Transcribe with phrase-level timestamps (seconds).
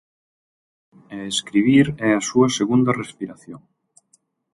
[1.17, 3.61] E escribir é a súa segunda respiración.